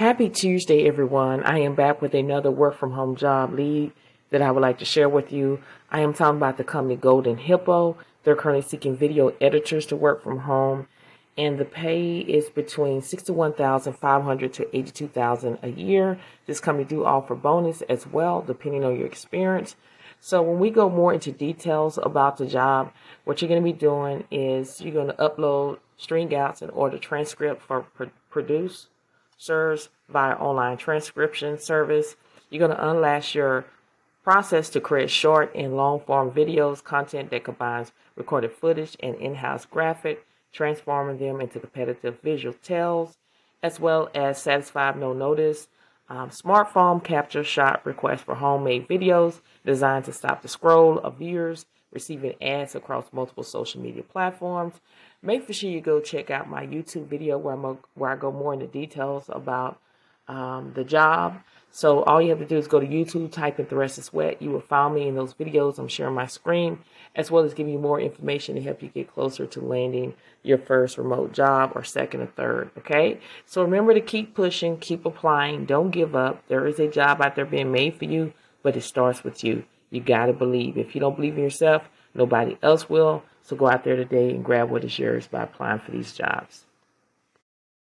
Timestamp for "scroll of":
50.48-51.18